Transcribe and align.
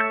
Eh, 0.00 0.08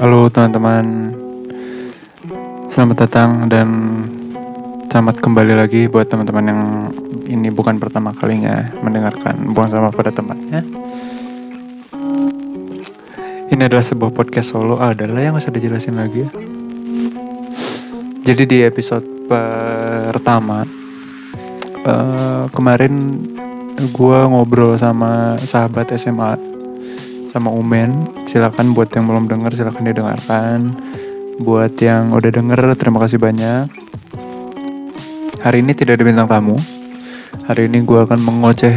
halo 0.00 0.32
teman-teman, 0.32 1.12
selamat 2.72 2.96
datang 3.04 3.52
dan 3.52 3.68
selamat 4.88 5.20
kembali 5.20 5.52
lagi 5.52 5.92
buat 5.92 6.08
teman-teman 6.08 6.44
yang 6.48 6.62
ini 7.28 7.52
bukan 7.52 7.76
pertama 7.76 8.16
kalinya 8.16 8.72
mendengarkan 8.80 9.52
buang 9.52 9.68
sampah 9.68 9.92
pada 9.92 10.08
tempatnya. 10.08 10.64
Ini 13.52 13.68
adalah 13.68 13.84
sebuah 13.84 14.16
podcast 14.16 14.56
solo 14.56 14.80
adalah 14.80 15.20
yang 15.20 15.36
usah 15.36 15.52
dijelasin 15.52 16.00
lagi 16.00 16.24
ya. 16.24 16.51
Jadi 18.22 18.46
di 18.46 18.58
episode 18.62 19.02
pertama 19.26 20.62
eh, 21.82 22.44
kemarin 22.54 22.94
gue 23.90 24.18
ngobrol 24.30 24.78
sama 24.78 25.34
sahabat 25.42 25.90
SMA 25.98 26.38
sama 27.34 27.50
Umen. 27.50 28.06
Silakan 28.30 28.78
buat 28.78 28.94
yang 28.94 29.10
belum 29.10 29.26
denger 29.26 29.58
silakan 29.58 29.90
didengarkan. 29.90 30.58
Buat 31.42 31.74
yang 31.82 32.14
udah 32.14 32.30
denger 32.30 32.78
terima 32.78 33.02
kasih 33.02 33.18
banyak. 33.18 33.66
Hari 35.42 35.58
ini 35.58 35.74
tidak 35.74 35.98
ada 35.98 36.06
bintang 36.06 36.30
tamu. 36.30 36.54
Hari 37.50 37.66
ini 37.66 37.82
gue 37.82 38.06
akan 38.06 38.22
mengoceh 38.22 38.76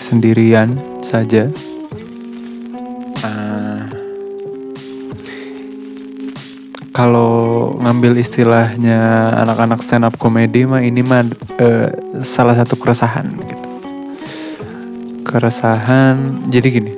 sendirian 0.00 0.72
saja. 1.04 1.52
Kalau 6.90 7.70
ngambil 7.78 8.18
istilahnya 8.18 9.30
anak-anak 9.46 9.78
stand 9.86 10.02
up 10.02 10.18
comedy 10.18 10.66
mah 10.66 10.82
ini 10.82 11.06
mah 11.06 11.22
eh, 11.62 11.88
salah 12.26 12.58
satu 12.58 12.74
keresahan 12.74 13.30
gitu. 13.46 13.66
Keresahan 15.22 16.50
jadi 16.50 16.68
gini. 16.68 16.92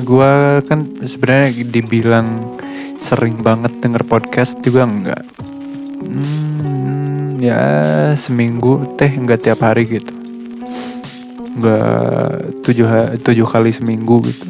Gua 0.00 0.64
kan 0.64 1.04
sebenarnya 1.04 1.52
dibilang 1.68 2.56
sering 3.04 3.44
banget 3.44 3.76
denger 3.84 4.08
podcast 4.08 4.56
juga 4.64 4.88
enggak. 4.88 5.24
Hmm, 6.00 7.36
ya 7.36 7.60
seminggu 8.16 8.96
teh 8.96 9.12
enggak 9.12 9.44
tiap 9.44 9.60
hari 9.60 9.84
gitu. 9.84 10.14
Enggak 11.52 12.64
tujuh, 12.64 12.88
tujuh 13.20 13.44
kali 13.44 13.76
seminggu 13.76 14.24
gitu. 14.24 14.48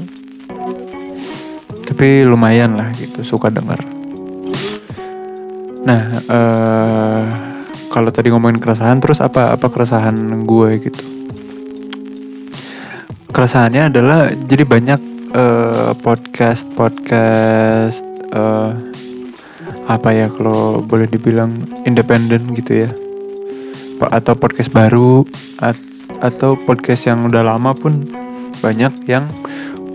Tapi 1.83 2.23
lumayan 2.23 2.79
lah 2.79 2.95
gitu 2.95 3.27
suka 3.27 3.51
denger. 3.51 3.98
Nah, 5.89 6.03
eh 6.21 7.25
kalau 7.89 8.13
tadi 8.13 8.29
ngomongin 8.29 8.61
keresahan, 8.61 9.01
terus 9.01 9.25
apa 9.25 9.57
apa 9.57 9.73
keresahan 9.73 10.45
gue 10.45 10.71
gitu? 10.85 11.05
Keresahannya 13.33 13.89
adalah 13.89 14.29
jadi 14.37 14.69
banyak 14.69 15.01
eh, 15.33 15.93
podcast 16.05 16.69
podcast 16.77 18.05
eh, 18.29 18.73
apa 19.89 20.09
ya 20.13 20.29
kalau 20.29 20.85
boleh 20.85 21.09
dibilang 21.09 21.65
independen 21.89 22.53
gitu 22.53 22.85
ya, 22.85 22.91
atau 24.13 24.37
podcast 24.37 24.69
baru 24.69 25.25
at- 25.65 25.81
atau 26.21 26.61
podcast 26.61 27.09
yang 27.09 27.25
udah 27.33 27.41
lama 27.41 27.73
pun 27.73 28.05
banyak 28.61 28.93
yang 29.09 29.25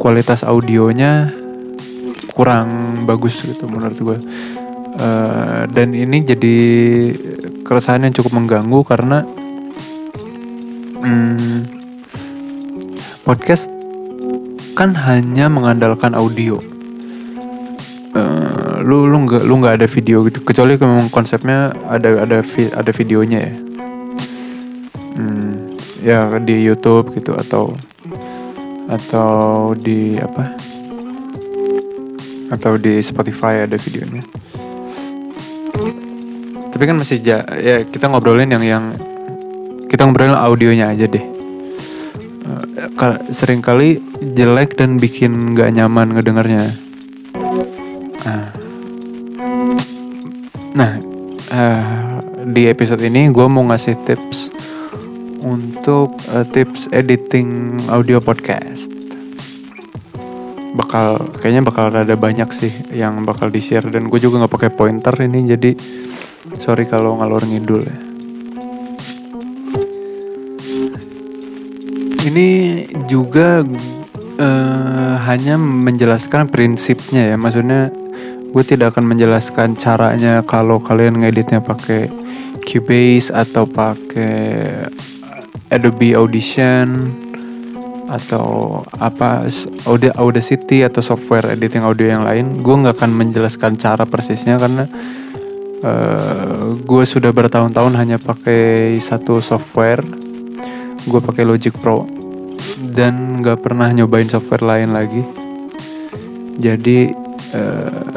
kualitas 0.02 0.42
audionya 0.42 1.30
kurang 2.34 3.06
bagus 3.06 3.46
gitu 3.46 3.70
menurut 3.70 3.98
gue. 4.02 4.18
Eh, 4.94 5.62
dan 5.74 5.98
ini 5.98 6.22
jadi 6.22 6.58
keresahan 7.66 8.06
yang 8.06 8.14
cukup 8.14 8.38
mengganggu 8.38 8.80
karena 8.86 9.26
hmm, 11.02 11.66
podcast 13.26 13.74
kan 14.78 14.94
hanya 14.94 15.50
mengandalkan 15.50 16.14
audio. 16.14 16.62
Eh, 18.14 18.76
lu 18.86 19.10
lu 19.10 19.26
nggak 19.26 19.44
lu 19.50 19.66
nggak 19.66 19.82
ada 19.82 19.88
video 19.90 20.22
gitu 20.30 20.46
kecuali 20.46 20.78
memang 20.78 21.10
konsepnya 21.10 21.74
ada 21.90 22.30
ada 22.30 22.46
vi- 22.46 22.74
ada 22.74 22.92
videonya 22.94 23.40
ya. 23.50 23.54
Hmm, 25.18 25.50
ya 26.06 26.20
di 26.38 26.70
YouTube 26.70 27.18
gitu 27.18 27.34
atau 27.34 27.74
atau 28.86 29.74
di 29.74 30.22
apa? 30.22 30.54
Atau 32.54 32.78
di 32.78 33.02
Spotify 33.02 33.66
ada 33.66 33.82
videonya 33.82 34.22
tapi 36.74 36.90
kan 36.90 36.98
masih 36.98 37.22
ja- 37.22 37.46
ya 37.54 37.86
kita 37.86 38.10
ngobrolin 38.10 38.50
yang 38.50 38.66
yang 38.66 38.86
kita 39.86 40.10
ngobrolin 40.10 40.34
audionya 40.34 40.90
aja 40.90 41.06
deh. 41.06 41.22
Eh, 41.22 42.90
ka- 42.98 43.22
sering 43.30 43.62
kali 43.62 44.02
jelek 44.34 44.74
dan 44.74 44.98
bikin 44.98 45.54
nggak 45.54 45.70
nyaman 45.70 46.18
ngedengarnya. 46.18 46.66
Nah, 48.26 48.46
nah 50.74 50.92
eh, 51.54 51.86
di 52.50 52.66
episode 52.66 53.06
ini 53.06 53.30
gue 53.30 53.46
mau 53.46 53.62
ngasih 53.70 53.94
tips 54.10 54.50
untuk 55.46 56.18
eh, 56.34 56.46
tips 56.58 56.90
editing 56.90 57.78
audio 57.94 58.18
podcast. 58.18 58.90
Bakal 60.74 61.38
kayaknya 61.38 61.62
bakal 61.70 61.94
ada 61.94 62.18
banyak 62.18 62.50
sih 62.50 62.74
yang 62.98 63.22
bakal 63.30 63.54
di 63.54 63.62
share 63.62 63.86
dan 63.94 64.10
gue 64.10 64.18
juga 64.18 64.42
nggak 64.42 64.54
pakai 64.58 64.72
pointer 64.74 65.14
ini 65.22 65.54
jadi 65.54 65.72
sorry 66.60 66.84
kalau 66.84 67.16
ngalor 67.20 67.44
ngidul 67.48 67.88
ya. 67.88 67.98
Ini 72.24 72.48
juga 73.08 73.68
eh, 74.40 75.16
hanya 75.28 75.56
menjelaskan 75.60 76.48
prinsipnya 76.52 77.32
ya. 77.32 77.36
Maksudnya 77.36 77.92
gue 78.54 78.64
tidak 78.64 78.96
akan 78.96 79.16
menjelaskan 79.16 79.76
caranya 79.76 80.44
kalau 80.44 80.80
kalian 80.80 81.24
ngeditnya 81.24 81.60
pakai 81.64 82.12
Cubase 82.64 83.28
atau 83.28 83.68
pakai 83.68 84.88
Adobe 85.68 86.16
Audition 86.16 87.12
atau 88.08 88.80
apa 89.02 89.50
Aud- 89.90 90.16
Audacity 90.16 90.86
atau 90.86 91.02
software 91.02 91.50
editing 91.50 91.84
audio 91.84 92.08
yang 92.08 92.24
lain. 92.24 92.64
Gue 92.64 92.76
nggak 92.78 93.04
akan 93.04 93.12
menjelaskan 93.12 93.76
cara 93.76 94.08
persisnya 94.08 94.56
karena 94.62 94.88
eh, 95.84 96.64
gue 96.80 97.04
sudah 97.04 97.30
bertahun-tahun 97.36 97.94
hanya 98.00 98.18
pakai 98.18 98.96
satu 99.04 99.44
software. 99.44 100.02
Gue 101.04 101.20
pakai 101.20 101.44
Logic 101.44 101.76
Pro. 101.76 102.08
Dan 102.80 103.44
nggak 103.44 103.60
pernah 103.60 103.92
nyobain 103.92 104.28
software 104.32 104.64
lain 104.64 104.96
lagi. 104.96 105.22
Jadi 106.58 107.12
eh, 107.54 108.14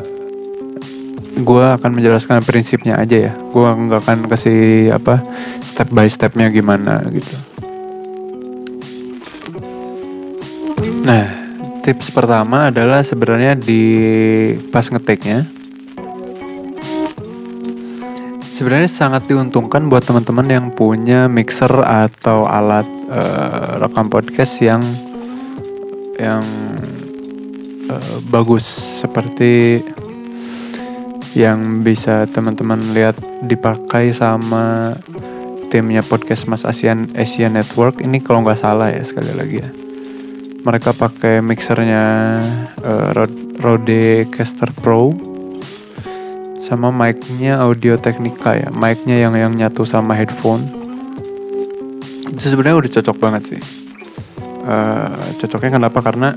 gue 1.36 1.64
akan 1.76 1.90
menjelaskan 1.92 2.46
prinsipnya 2.46 2.96
aja 2.96 3.30
ya. 3.30 3.32
Gue 3.52 3.66
nggak 3.66 4.00
akan 4.06 4.18
kasih 4.30 4.94
apa 4.94 5.20
step 5.60 5.92
by 5.92 6.08
stepnya 6.08 6.48
gimana 6.48 7.04
gitu. 7.12 7.36
Nah, 11.06 11.22
tips 11.86 12.10
pertama 12.10 12.74
adalah 12.74 13.04
sebenarnya 13.06 13.54
di 13.54 13.82
pas 14.74 14.90
ngeteknya. 14.90 15.55
Sebenarnya 18.56 18.88
sangat 18.88 19.28
diuntungkan 19.28 19.84
buat 19.92 20.08
teman-teman 20.08 20.48
yang 20.48 20.66
punya 20.72 21.28
mixer 21.28 21.68
atau 21.84 22.48
alat 22.48 22.88
eh, 22.88 23.76
rekam 23.84 24.08
podcast 24.08 24.64
yang 24.64 24.80
yang 26.16 26.40
eh, 27.84 28.16
bagus. 28.32 28.64
Seperti 28.96 29.84
yang 31.36 31.84
bisa 31.84 32.24
teman-teman 32.32 32.80
lihat 32.96 33.20
dipakai 33.44 34.16
sama 34.16 34.96
timnya 35.68 36.00
podcast 36.00 36.48
Mas 36.48 36.64
Asian 36.64 37.12
Asia 37.12 37.52
Network. 37.52 38.00
Ini 38.00 38.24
kalau 38.24 38.40
nggak 38.40 38.56
salah 38.56 38.88
ya 38.88 39.04
sekali 39.04 39.36
lagi 39.36 39.60
ya. 39.60 39.68
Mereka 40.64 40.96
pakai 40.96 41.44
mixernya 41.44 42.40
Rode, 43.12 43.60
Rode 43.60 44.32
Caster 44.32 44.72
Pro 44.72 45.35
sama 46.66 46.90
mic-nya 46.90 47.62
Audio 47.62 47.94
Technica 47.94 48.58
ya. 48.58 48.74
Mic-nya 48.74 49.22
yang 49.22 49.38
yang 49.38 49.54
nyatu 49.54 49.86
sama 49.86 50.18
headphone. 50.18 50.66
Itu 52.26 52.42
sebenarnya 52.50 52.82
udah 52.82 52.90
cocok 52.90 53.16
banget 53.22 53.42
sih. 53.54 53.60
Eh, 54.66 55.30
cocoknya 55.38 55.78
kenapa? 55.78 56.02
Karena 56.02 56.34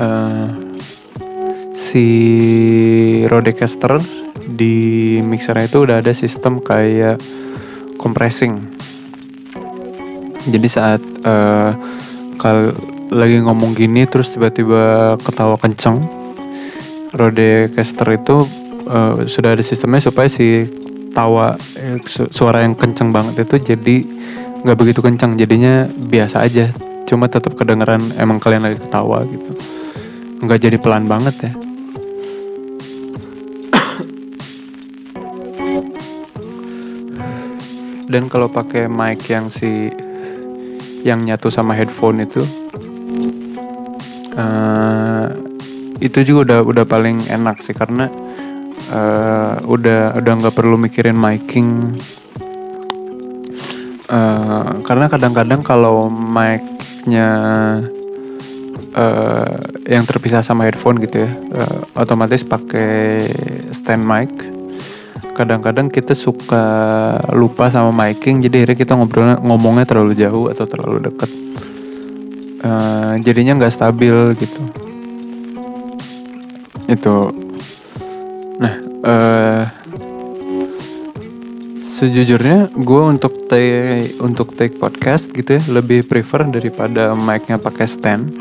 eh, 0.00 0.48
si 1.76 2.06
Rodecaster 3.28 4.00
di 4.48 5.20
mixernya 5.20 5.68
itu 5.68 5.84
udah 5.84 6.00
ada 6.00 6.12
sistem 6.16 6.64
kayak 6.64 7.20
compressing. 8.00 8.72
Jadi 10.48 10.68
saat 10.72 11.04
eh, 11.04 11.70
kal 12.40 12.72
lagi 13.12 13.36
ngomong 13.44 13.76
gini 13.76 14.08
terus 14.08 14.32
tiba-tiba 14.32 15.20
ketawa 15.20 15.60
kenceng, 15.60 16.00
Rodecaster 17.12 18.08
itu 18.16 18.63
uh, 18.88 19.24
sudah 19.28 19.52
ada 19.56 19.62
sistemnya 19.64 20.00
supaya 20.00 20.28
si 20.28 20.68
tawa 21.14 21.56
suara 22.34 22.66
yang 22.66 22.74
kenceng 22.74 23.14
banget 23.14 23.46
itu 23.46 23.56
jadi 23.74 23.96
nggak 24.66 24.78
begitu 24.80 25.00
kencang 25.04 25.38
jadinya 25.38 25.86
biasa 25.86 26.42
aja 26.42 26.74
cuma 27.04 27.28
tetap 27.28 27.52
kedengeran 27.54 28.00
emang 28.16 28.40
kalian 28.40 28.62
lagi 28.66 28.80
ketawa 28.80 29.20
gitu. 29.28 29.52
Nggak 30.40 30.60
jadi 30.68 30.76
pelan 30.80 31.06
banget 31.06 31.34
ya. 31.36 31.52
Dan 38.10 38.28
kalau 38.32 38.48
pakai 38.48 38.88
mic 38.88 39.28
yang 39.28 39.52
si 39.52 39.92
yang 41.04 41.20
nyatu 41.20 41.52
sama 41.52 41.76
headphone 41.76 42.24
itu 42.24 42.40
uh, 44.40 45.28
itu 46.00 46.24
juga 46.24 46.40
udah 46.48 46.64
udah 46.64 46.88
paling 46.88 47.28
enak 47.28 47.60
sih 47.60 47.76
karena 47.76 48.08
uh, 48.94 49.58
udah 49.66 50.14
udah 50.22 50.32
nggak 50.38 50.54
perlu 50.54 50.78
mikirin 50.78 51.18
miking. 51.18 51.90
Uh, 54.04 54.84
karena 54.84 55.08
kadang-kadang 55.10 55.64
kalau 55.64 56.06
mic-nya 56.12 57.28
uh, 58.94 59.58
yang 59.88 60.04
terpisah 60.04 60.44
sama 60.44 60.68
headphone 60.68 61.00
gitu 61.00 61.24
ya 61.24 61.30
uh, 61.56 61.80
otomatis 61.98 62.46
pakai 62.46 63.26
stand 63.74 64.06
mic. 64.06 64.30
Kadang-kadang 65.34 65.90
kita 65.90 66.14
suka 66.14 66.62
lupa 67.34 67.66
sama 67.66 67.90
miking 67.90 68.38
jadi 68.38 68.62
akhirnya 68.62 68.78
kita 68.78 68.92
ngobrolnya 68.94 69.36
ngomongnya 69.42 69.82
terlalu 69.82 70.14
jauh 70.14 70.46
atau 70.46 70.62
terlalu 70.62 71.10
dekat 71.10 71.30
uh, 72.62 73.18
jadinya 73.18 73.58
nggak 73.58 73.74
stabil 73.74 74.14
gitu. 74.38 74.62
Itu 76.86 77.43
nah 78.54 78.74
uh, 79.02 79.62
sejujurnya 81.94 82.74
gue 82.74 83.02
untuk 83.06 83.46
take 83.46 84.18
untuk 84.18 84.58
take 84.58 84.76
podcast 84.76 85.30
gitu 85.30 85.56
ya 85.56 85.62
lebih 85.70 86.04
prefer 86.04 86.42
daripada 86.44 87.14
mic-nya 87.14 87.56
pakai 87.56 87.86
stand. 87.86 88.34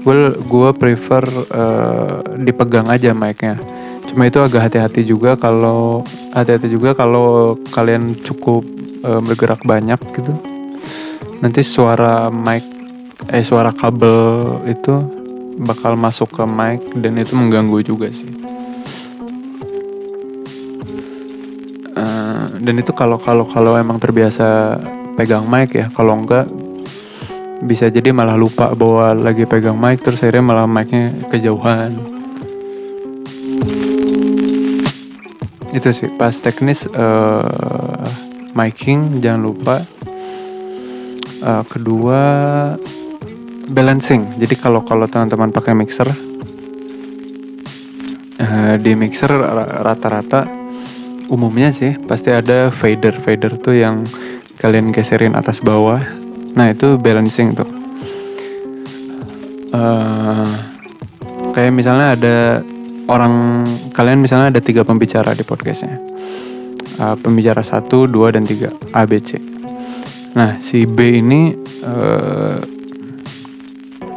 Gue 0.00 0.32
gue 0.32 0.70
prefer 0.74 1.22
uh, 1.52 2.24
dipegang 2.40 2.88
aja 2.88 3.12
mic-nya. 3.12 3.60
Cuma 4.08 4.26
itu 4.26 4.40
agak 4.40 4.72
hati-hati 4.72 5.04
juga 5.04 5.36
kalau 5.36 6.02
hati-hati 6.32 6.72
juga 6.72 6.96
kalau 6.96 7.54
kalian 7.70 8.16
cukup 8.24 8.64
uh, 9.04 9.20
bergerak 9.20 9.60
banyak 9.62 10.00
gitu. 10.16 10.32
Nanti 11.44 11.60
suara 11.60 12.32
mic 12.32 12.64
eh 13.28 13.44
suara 13.44 13.76
kabel 13.76 14.16
itu 14.66 14.98
bakal 15.60 15.94
masuk 16.00 16.32
ke 16.32 16.44
mic 16.48 16.80
dan 16.96 17.20
itu 17.20 17.36
mengganggu 17.36 17.84
juga 17.84 18.08
sih 18.08 18.49
dan 22.60 22.74
itu 22.76 22.92
kalau 22.92 23.16
kalau 23.16 23.48
kalau 23.48 23.74
emang 23.80 23.96
terbiasa 23.96 24.76
pegang 25.16 25.48
mic 25.48 25.72
ya 25.72 25.88
kalau 25.96 26.20
enggak 26.20 26.44
bisa 27.60 27.92
jadi 27.92 28.12
malah 28.12 28.40
lupa 28.40 28.72
bahwa 28.72 29.12
lagi 29.12 29.44
pegang 29.44 29.76
mic 29.76 30.00
terus 30.00 30.24
akhirnya 30.24 30.44
malah 30.44 30.64
micnya 30.68 31.12
kejauhan. 31.28 31.92
Itu 35.70 35.92
sih 35.92 36.08
pas 36.16 36.34
teknis 36.34 36.88
uh, 36.88 38.08
miking 38.56 39.20
jangan 39.20 39.42
lupa. 39.44 39.76
Uh, 41.40 41.64
kedua 41.68 42.20
balancing. 43.72 44.40
Jadi 44.40 44.56
kalau 44.56 44.84
kalau 44.84 45.04
teman-teman 45.08 45.52
pakai 45.52 45.76
mixer 45.76 46.08
uh, 48.40 48.74
di 48.80 48.92
mixer 48.96 49.30
rata-rata 49.84 50.59
umumnya 51.30 51.70
sih 51.70 51.94
pasti 52.04 52.34
ada 52.34 52.68
fader. 52.74 53.16
Fader 53.22 53.56
tuh 53.56 53.78
yang 53.78 54.04
kalian 54.58 54.90
geserin 54.90 55.38
atas 55.38 55.62
bawah. 55.62 56.02
Nah 56.58 56.74
itu 56.74 56.98
balancing 56.98 57.54
tuh. 57.54 57.70
Uh, 59.70 60.50
kayak 61.54 61.70
misalnya 61.70 62.18
ada 62.18 62.36
orang 63.06 63.62
kalian 63.94 64.18
misalnya 64.18 64.50
ada 64.50 64.60
tiga 64.60 64.82
pembicara 64.82 65.30
di 65.32 65.46
podcastnya. 65.46 65.96
Uh, 66.98 67.16
pembicara 67.16 67.62
satu 67.64 68.04
dua 68.10 68.34
dan 68.34 68.44
tiga 68.44 68.74
A 68.92 69.06
B 69.06 69.22
C. 69.22 69.38
Nah 70.34 70.58
si 70.58 70.84
B 70.84 71.22
ini 71.22 71.54
uh, 71.86 72.58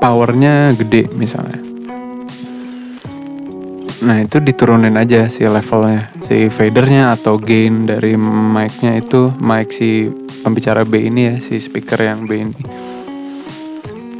powernya 0.01 0.75
gede 0.75 1.07
misalnya 1.16 1.62
nah 4.03 4.19
itu 4.19 4.44
diturunin 4.44 5.00
aja 5.00 5.31
si 5.31 5.47
levelnya 5.47 6.11
si 6.27 6.51
fadernya 6.51 7.15
atau 7.15 7.39
gain 7.39 7.88
dari 7.88 8.19
mic-nya 8.19 9.00
itu 9.00 9.31
mic 9.39 9.71
si 9.71 10.11
pembicara 10.44 10.83
B 10.83 11.07
ini 11.07 11.21
ya 11.23 11.35
si 11.39 11.57
speaker 11.57 12.00
yang 12.03 12.27
B 12.27 12.44
ini. 12.44 12.61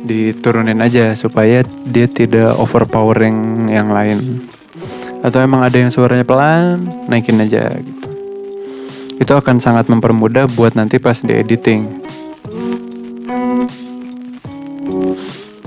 Diturunin 0.04 0.80
aja 0.84 1.16
supaya 1.16 1.64
dia 1.88 2.08
tidak 2.08 2.56
overpowering 2.60 3.68
yang 3.72 3.92
lain. 3.92 4.48
Atau 5.24 5.40
emang 5.40 5.64
ada 5.64 5.80
yang 5.80 5.92
suaranya 5.92 6.28
pelan 6.28 6.88
naikin 7.08 7.40
aja 7.40 7.72
gitu. 7.72 8.10
Itu 9.20 9.36
akan 9.36 9.64
sangat 9.64 9.88
mempermudah 9.88 10.52
buat 10.52 10.76
nanti 10.76 11.00
pas 11.00 11.20
di 11.24 11.32
editing 11.32 12.04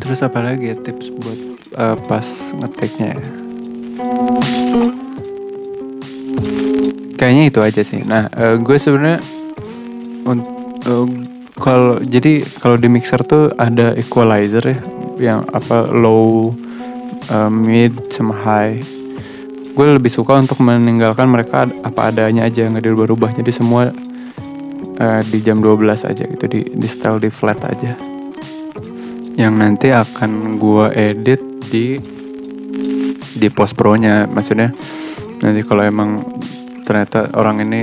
terus 0.07 0.23
apa 0.23 0.39
lagi 0.39 0.71
ya 0.71 0.79
tips 0.79 1.11
buat 1.19 1.39
uh, 1.83 1.99
pas 2.07 2.23
ngetiknya 2.55 3.19
ya 3.19 3.46
kayaknya 7.17 7.45
itu 7.51 7.61
aja 7.65 7.83
sih. 7.83 8.01
Nah 8.05 8.29
uh, 8.37 8.61
gue 8.61 8.77
sebenarnya 8.77 9.19
uh, 10.29 11.09
kalau 11.57 11.99
jadi 12.05 12.45
kalau 12.61 12.77
di 12.77 12.89
mixer 12.93 13.25
tuh 13.25 13.51
ada 13.57 13.97
equalizer 13.97 14.63
ya 14.63 14.79
yang 15.17 15.41
apa 15.51 15.89
low 15.91 16.53
uh, 17.33 17.51
mid 17.51 17.97
sama 18.13 18.37
high. 18.37 18.79
Gue 19.77 19.93
lebih 19.93 20.09
suka 20.09 20.41
untuk 20.41 20.61
meninggalkan 20.65 21.29
mereka 21.29 21.69
apa 21.85 22.13
adanya 22.13 22.49
aja 22.49 22.69
nggak 22.69 22.85
dirubah-rubah. 22.85 23.37
Jadi 23.37 23.51
semua 23.53 23.93
uh, 25.01 25.21
di 25.27 25.39
jam 25.45 25.61
12 25.61 26.13
aja 26.13 26.25
gitu 26.25 26.45
di 26.49 26.61
di 26.77 26.89
style 26.89 27.21
di 27.21 27.29
flat 27.33 27.61
aja. 27.65 27.97
Yang 29.37 29.55
nanti 29.57 29.89
akan 29.93 30.57
gue 30.57 30.87
edit 30.97 31.41
di 31.69 32.16
di 33.37 33.49
post 33.53 33.77
pro 33.77 33.95
nya 33.95 34.25
maksudnya 34.25 34.73
nanti 35.45 35.61
kalau 35.63 35.85
emang 35.85 36.25
ternyata 36.83 37.31
orang 37.37 37.63
ini 37.63 37.83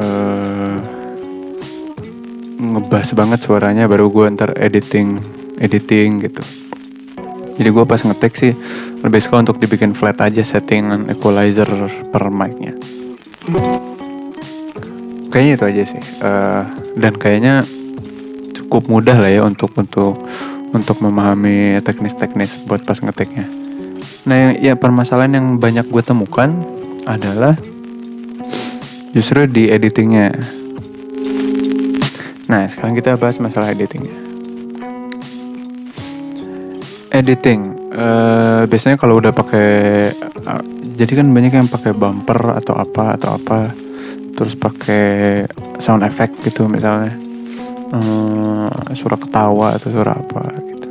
uh, 0.00 0.76
ngebas 2.56 3.12
banget 3.12 3.44
suaranya 3.44 3.84
baru 3.84 4.08
gue 4.08 4.32
ntar 4.32 4.56
editing 4.56 5.20
editing 5.60 6.24
gitu 6.24 6.44
jadi 7.56 7.68
gue 7.72 7.84
pas 7.88 8.00
ngetek 8.00 8.32
sih 8.36 8.52
lebih 9.00 9.20
suka 9.20 9.40
untuk 9.40 9.56
dibikin 9.56 9.96
flat 9.96 10.20
aja 10.20 10.44
settingan 10.44 11.08
equalizer 11.08 11.68
per 12.12 12.28
mic-nya. 12.28 12.76
Kayaknya 15.32 15.52
itu 15.56 15.64
aja 15.64 15.82
sih. 15.88 16.02
Uh, 16.20 16.62
dan 17.00 17.16
kayaknya 17.16 17.64
cukup 18.52 18.88
mudah 18.92 19.16
lah 19.16 19.32
ya 19.32 19.42
untuk 19.44 19.72
untuk 19.76 20.20
untuk 20.72 20.96
memahami 21.00 21.80
teknis-teknis 21.80 22.68
buat 22.68 22.84
pas 22.84 23.00
ngeteknya. 23.00 23.65
Nah, 24.26 24.34
yang, 24.34 24.52
ya 24.58 24.74
permasalahan 24.74 25.38
yang 25.38 25.46
banyak 25.62 25.86
gue 25.86 26.02
temukan 26.02 26.50
adalah 27.06 27.54
justru 29.14 29.46
di 29.46 29.70
editingnya. 29.70 30.34
Nah, 32.50 32.66
sekarang 32.66 32.98
kita 32.98 33.14
bahas 33.14 33.38
masalah 33.38 33.70
editingnya. 33.70 34.18
Editing 37.14 37.60
uh, 37.94 38.62
biasanya 38.66 38.98
kalau 38.98 39.22
udah 39.22 39.30
pakai 39.32 40.10
uh, 40.44 40.62
jadi 40.98 41.22
kan 41.22 41.30
banyak 41.30 41.54
yang 41.54 41.70
pakai 41.70 41.94
bumper 41.94 42.58
atau 42.60 42.76
apa 42.76 43.16
atau 43.16 43.30
apa 43.40 43.72
terus 44.36 44.52
pakai 44.52 45.46
sound 45.78 46.02
effect 46.02 46.34
gitu 46.42 46.66
misalnya. 46.66 47.14
Uh, 47.94 48.66
suara 48.98 49.14
ketawa 49.14 49.78
atau 49.78 49.88
suara 49.94 50.18
apa 50.18 50.42
gitu. 50.66 50.88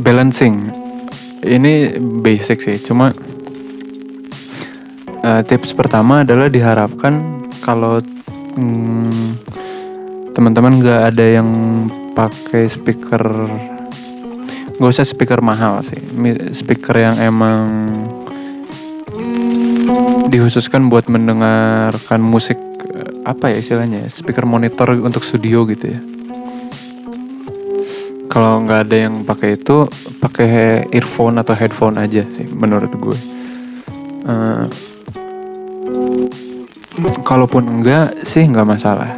Balancing 0.00 0.85
ini 1.46 1.94
basic 1.98 2.58
sih 2.60 2.76
cuma 2.82 3.14
uh, 5.22 5.42
tips 5.46 5.72
pertama 5.72 6.26
adalah 6.26 6.50
diharapkan 6.50 7.46
kalau 7.62 8.02
hmm, 8.58 9.38
teman-teman 10.34 10.82
nggak 10.82 11.00
ada 11.14 11.24
yang 11.40 11.48
pakai 12.12 12.66
speaker 12.66 13.22
gak 14.76 14.92
usah 14.92 15.08
speaker 15.08 15.40
mahal 15.40 15.80
sih. 15.80 15.96
Speaker 16.52 16.96
yang 17.00 17.16
emang 17.16 17.64
dikhususkan 20.28 20.92
buat 20.92 21.08
mendengarkan 21.08 22.20
musik 22.20 22.60
apa 23.24 23.50
ya 23.50 23.58
istilahnya 23.58 24.06
speaker 24.12 24.44
monitor 24.44 24.94
untuk 25.00 25.24
studio 25.24 25.66
gitu 25.66 25.96
ya 25.96 26.00
kalau 28.36 28.60
nggak 28.68 28.80
ada 28.84 28.96
yang 29.08 29.24
pakai 29.24 29.56
itu 29.56 29.88
pakai 30.20 30.84
earphone 30.92 31.40
atau 31.40 31.56
headphone 31.56 31.96
aja 31.96 32.20
sih 32.36 32.44
menurut 32.44 32.92
gue 32.92 33.18
uh, 34.28 34.68
kalaupun 37.24 37.80
enggak 37.80 38.12
sih 38.28 38.44
nggak 38.44 38.68
masalah 38.68 39.08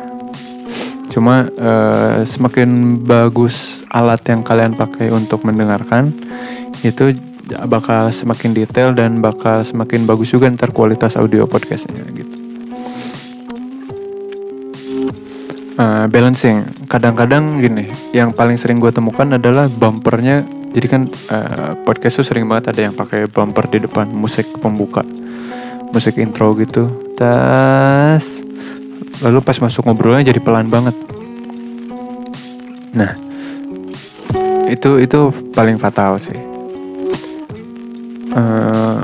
cuma 1.11 1.51
uh, 1.59 2.23
semakin 2.23 3.03
bagus 3.03 3.83
alat 3.91 4.23
yang 4.31 4.47
kalian 4.47 4.79
pakai 4.79 5.11
untuk 5.11 5.43
mendengarkan 5.43 6.15
itu 6.87 7.19
bakal 7.67 8.15
semakin 8.15 8.55
detail 8.55 8.95
dan 8.95 9.19
bakal 9.19 9.67
semakin 9.67 10.07
bagus 10.07 10.31
juga 10.31 10.47
ntar 10.47 10.71
kualitas 10.71 11.19
audio 11.19 11.43
podcastnya 11.51 12.07
gitu. 12.15 12.48
Uh, 15.79 16.11
balancing, 16.11 16.67
kadang-kadang 16.91 17.63
gini, 17.63 17.87
yang 18.11 18.35
paling 18.35 18.59
sering 18.59 18.83
gue 18.83 18.91
temukan 18.91 19.39
adalah 19.39 19.71
bumpernya. 19.71 20.43
Jadi 20.75 20.87
kan 20.91 21.07
uh, 21.31 21.79
podcast 21.87 22.19
tuh 22.19 22.27
sering 22.27 22.51
banget 22.51 22.75
ada 22.75 22.91
yang 22.91 22.95
pakai 22.99 23.31
bumper 23.31 23.71
di 23.71 23.87
depan 23.87 24.11
musik 24.11 24.59
pembuka, 24.59 25.07
musik 25.95 26.19
intro 26.19 26.59
gitu. 26.59 27.15
Tas, 27.15 28.43
lalu 29.23 29.39
pas 29.39 29.55
masuk 29.63 29.87
ngobrolnya 29.87 30.35
jadi 30.35 30.43
pelan 30.43 30.67
banget. 30.67 30.99
Nah, 32.99 33.15
itu 34.69 35.01
itu 35.01 35.33
paling 35.57 35.81
fatal 35.81 36.21
sih 36.21 36.37
uh, 38.37 39.01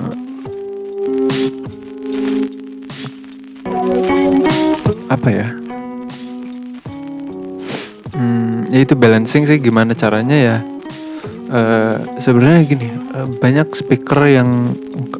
apa 5.08 5.28
ya 5.32 5.48
hmm, 8.14 8.70
ya 8.70 8.78
itu 8.82 8.94
balancing 8.94 9.44
sih 9.44 9.58
gimana 9.58 9.92
caranya 9.92 10.36
ya. 10.38 10.56
Uh, 11.44 12.18
sebenarnya 12.18 12.64
gini 12.66 12.88
uh, 13.14 13.28
banyak 13.38 13.76
speaker 13.76 14.26
yang 14.26 14.74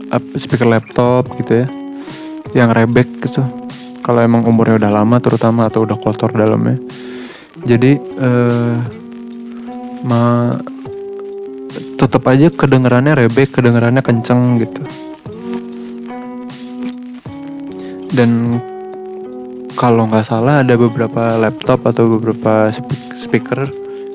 uh, 0.09 0.25
speaker 0.41 0.67
laptop 0.67 1.29
gitu 1.37 1.63
ya 1.63 1.67
yang 2.57 2.73
rebek 2.73 3.07
gitu. 3.23 3.45
Kalau 4.01 4.21
emang 4.25 4.43
umurnya 4.49 4.81
udah 4.81 4.93
lama 5.05 5.17
terutama 5.21 5.69
atau 5.69 5.85
udah 5.85 5.95
kotor 6.01 6.33
dalamnya. 6.33 6.81
Jadi 7.65 7.97
uh, 8.19 8.77
ma 10.05 10.53
tetap 11.97 12.25
aja 12.29 12.53
kedengarannya 12.53 13.15
rebek, 13.27 13.55
kedengarannya 13.55 14.03
kenceng 14.05 14.61
gitu. 14.61 14.83
Dan 18.15 18.61
kalau 19.75 20.07
nggak 20.07 20.27
salah 20.27 20.63
ada 20.63 20.75
beberapa 20.79 21.35
laptop 21.39 21.85
atau 21.91 22.07
beberapa 22.07 22.71
speaker 23.19 23.67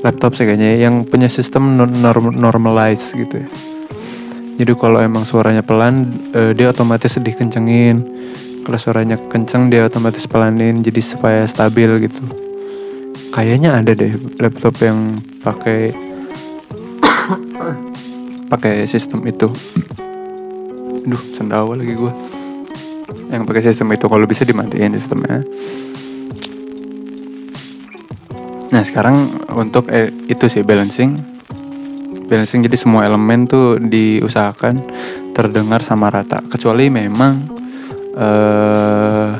laptop 0.03 0.31
sih 0.35 0.47
kayaknya 0.47 0.79
yang 0.79 1.03
punya 1.03 1.27
sistem 1.27 1.75
norm 1.75 2.35
normalize 2.35 3.11
gitu 3.11 3.43
ya. 3.43 3.47
Jadi 4.59 4.75
kalau 4.75 4.99
emang 4.99 5.23
suaranya 5.23 5.63
pelan, 5.63 6.11
uh, 6.35 6.51
dia 6.51 6.71
otomatis 6.71 7.15
dikencengin. 7.15 8.03
Kalau 8.67 8.75
suaranya 8.75 9.15
kenceng, 9.31 9.71
dia 9.71 9.87
otomatis 9.87 10.27
pelanin. 10.27 10.83
Jadi 10.83 10.99
supaya 10.99 11.47
stabil 11.47 11.87
gitu. 12.11 12.23
Kayaknya 13.31 13.79
ada 13.79 13.95
deh 13.95 14.19
laptop 14.35 14.75
yang 14.83 15.15
pakai 15.39 15.95
pakai 18.51 18.83
sistem 18.83 19.23
itu 19.29 19.47
Duh, 21.07 21.23
sendawa 21.31 21.79
lagi 21.79 21.95
gue. 21.95 22.38
Yang 23.29 23.41
pakai 23.45 23.63
sistem 23.69 23.93
itu 23.93 24.05
kalau 24.09 24.25
bisa 24.25 24.43
dimatiin 24.43 24.93
sistemnya. 24.97 25.45
Nah 28.69 28.81
sekarang 28.85 29.29
untuk 29.53 29.89
eh, 29.89 30.13
itu 30.29 30.45
sih 30.45 30.61
balancing, 30.61 31.17
balancing 32.29 32.65
jadi 32.65 32.77
semua 32.77 33.05
elemen 33.05 33.49
tuh 33.49 33.77
diusahakan 33.81 34.81
terdengar 35.33 35.81
sama 35.85 36.09
rata. 36.09 36.41
Kecuali 36.45 36.89
memang 36.89 37.33
eh, 38.17 39.31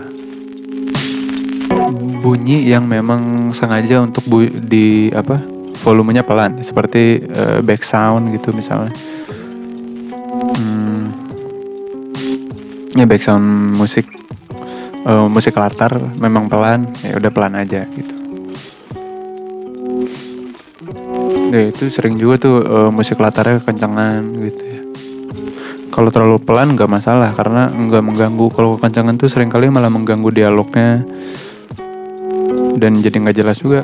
bunyi 2.20 2.68
yang 2.68 2.86
memang 2.86 3.52
sengaja 3.56 4.04
untuk 4.04 4.22
bu 4.28 4.46
di 4.50 5.10
apa 5.10 5.40
volumenya 5.82 6.22
pelan 6.22 6.60
seperti 6.60 7.24
uh, 7.32 7.64
back 7.64 7.82
sound 7.82 8.36
gitu 8.36 8.52
misalnya 8.52 8.92
ya 12.98 13.06
back 13.06 13.22
sound 13.22 13.78
musik 13.78 14.10
uh, 15.06 15.28
musik 15.30 15.54
latar 15.54 15.94
memang 16.18 16.50
pelan 16.50 16.90
ya 17.06 17.18
udah 17.20 17.32
pelan 17.32 17.54
aja 17.58 17.86
gitu. 17.94 18.14
Ya 21.50 21.66
itu 21.66 21.90
sering 21.90 22.18
juga 22.18 22.38
tuh 22.38 22.56
uh, 22.62 22.90
musik 22.94 23.18
latarnya 23.18 23.62
kencangan 23.62 24.22
gitu 24.46 24.62
ya. 24.62 24.82
Kalau 25.90 26.14
terlalu 26.14 26.38
pelan 26.42 26.78
nggak 26.78 26.90
masalah 26.90 27.34
karena 27.34 27.74
nggak 27.74 28.04
mengganggu. 28.06 28.48
Kalau 28.54 28.78
kencangan 28.78 29.18
tuh 29.18 29.30
sering 29.30 29.50
kali 29.50 29.70
malah 29.74 29.90
mengganggu 29.90 30.30
dialognya. 30.30 31.02
Dan 32.80 33.02
jadi 33.02 33.18
nggak 33.18 33.38
jelas 33.38 33.58
juga 33.60 33.84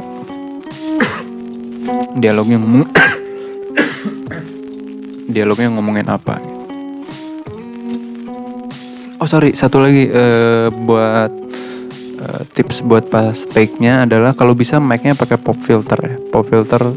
dialognya 2.22 2.62
ngomong 2.62 2.88
dialognya 5.36 5.68
ngomongin 5.74 6.08
apa 6.08 6.55
oh 9.26 9.28
sorry. 9.28 9.58
Satu 9.58 9.82
lagi 9.82 10.06
uh, 10.06 10.70
buat 10.70 11.34
uh, 12.22 12.42
tips 12.54 12.86
buat 12.86 13.10
pas 13.10 13.34
take 13.34 13.82
nya 13.82 14.06
adalah 14.06 14.38
kalau 14.38 14.54
bisa 14.54 14.78
mic-nya 14.78 15.18
pakai 15.18 15.42
pop 15.42 15.58
filter 15.58 15.98
ya. 15.98 16.16
Pop 16.30 16.46
filter 16.46 16.94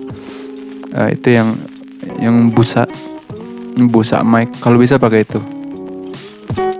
uh, 0.93 1.09
itu 1.09 1.33
yang 1.33 1.57
yang 2.21 2.53
busa 2.53 2.85
busa 3.89 4.21
mic. 4.21 4.53
Kalau 4.61 4.77
bisa 4.77 5.01
pakai 5.01 5.25
itu. 5.25 5.41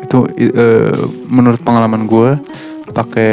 Itu 0.05 0.29
uh, 0.29 1.01
menurut 1.33 1.65
pengalaman 1.65 2.05
gue 2.05 2.37
pakai 2.93 3.33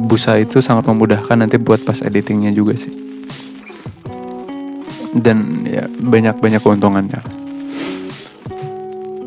busa 0.00 0.40
itu 0.40 0.64
sangat 0.64 0.88
memudahkan 0.88 1.36
nanti 1.36 1.60
buat 1.60 1.84
pas 1.84 2.00
editingnya 2.00 2.56
juga 2.56 2.80
sih. 2.80 2.92
Dan 5.12 5.68
ya 5.68 5.84
banyak 5.92 6.40
banyak 6.40 6.60
keuntungannya. 6.64 7.20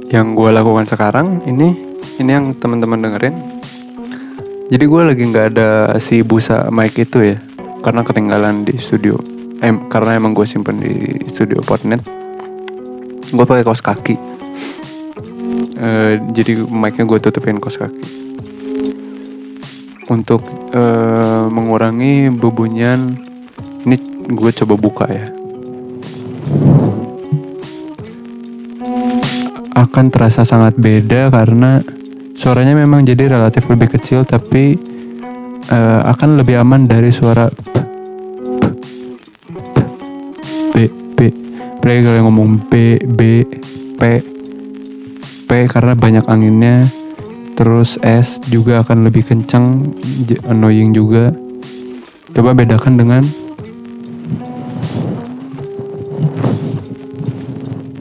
Yang 0.10 0.28
gue 0.34 0.50
lakukan 0.56 0.88
sekarang 0.88 1.46
ini 1.46 1.87
ini 2.20 2.32
yang 2.34 2.54
teman-teman 2.54 3.02
dengerin. 3.02 3.36
Jadi 4.68 4.84
gue 4.84 5.02
lagi 5.02 5.24
nggak 5.24 5.46
ada 5.56 5.70
si 6.04 6.22
busa 6.22 6.68
mic 6.74 6.98
itu 7.00 7.24
ya 7.24 7.38
karena 7.82 8.04
ketinggalan 8.04 8.68
di 8.68 8.76
studio. 8.76 9.16
Eh, 9.58 9.74
karena 9.90 10.20
emang 10.20 10.38
gue 10.38 10.46
simpen 10.46 10.78
di 10.78 11.18
studio 11.34 11.66
Podnet 11.66 12.18
gue 13.28 13.46
pakai 13.46 13.64
kaos 13.68 13.84
kaki. 13.84 14.16
Uh, 15.78 16.18
jadi 16.34 16.64
micnya 16.64 17.04
gue 17.04 17.20
tutupin 17.20 17.60
kaos 17.60 17.76
kaki. 17.76 18.04
Untuk 20.08 20.40
uh, 20.72 21.52
mengurangi 21.52 22.32
bubunyan 22.32 23.20
ini 23.84 24.00
gue 24.32 24.52
coba 24.64 24.76
buka 24.80 25.06
ya. 25.12 25.28
Akan 29.76 30.10
terasa 30.10 30.48
sangat 30.48 30.80
beda 30.80 31.30
karena 31.30 31.84
suaranya 32.38 32.78
memang 32.78 33.02
jadi 33.02 33.34
relatif 33.34 33.66
lebih 33.66 33.98
kecil 33.98 34.22
tapi 34.22 34.78
uh, 35.74 36.02
akan 36.06 36.38
lebih 36.38 36.62
aman 36.62 36.86
dari 36.86 37.10
suara 37.10 37.50
b, 40.72 40.76
b. 41.18 41.20
Apalagi 41.82 42.02
kalau 42.06 42.22
ngomong 42.30 42.50
b, 42.70 43.02
b, 43.02 43.42
p, 43.98 44.02
p 45.50 45.52
karena 45.66 45.98
banyak 45.98 46.26
anginnya. 46.30 46.86
Terus 47.58 47.98
S 48.06 48.38
juga 48.54 48.86
akan 48.86 49.10
lebih 49.10 49.26
kencang, 49.26 49.98
annoying 50.46 50.94
juga. 50.94 51.34
Coba 52.38 52.54
bedakan 52.54 53.02
dengan 53.02 53.26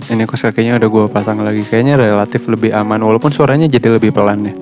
ini 0.06 0.22
kos 0.22 0.46
kakinya 0.46 0.78
udah 0.78 0.88
gue 0.88 1.04
pasang 1.10 1.42
lagi. 1.42 1.66
Kayaknya 1.66 1.98
relatif 1.98 2.46
lebih 2.46 2.70
aman 2.70 3.02
walaupun 3.02 3.34
suaranya 3.34 3.66
jadi 3.66 3.98
lebih 3.98 4.14
pelan 4.14 4.46
ya. 4.46 4.54